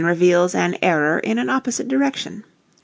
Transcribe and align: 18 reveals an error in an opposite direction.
18 0.01 0.07
reveals 0.07 0.55
an 0.55 0.75
error 0.81 1.19
in 1.19 1.37
an 1.37 1.47
opposite 1.47 1.87
direction. 1.87 2.43